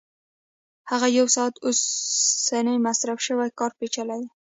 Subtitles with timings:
[0.91, 4.27] هغه یو ساعت اوسنی مصرف شوی کار پېچلی دی